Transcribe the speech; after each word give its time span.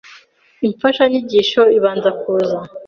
Imfashanyigisho 0.67 1.61
ibanza 1.77 2.09
kuza 2.21 2.57